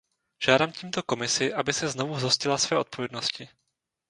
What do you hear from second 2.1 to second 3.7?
zhostila své odpovědnosti.